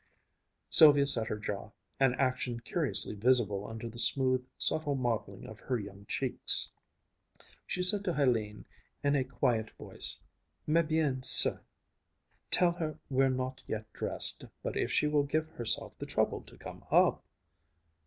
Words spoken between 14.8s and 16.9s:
she will give herself the trouble to come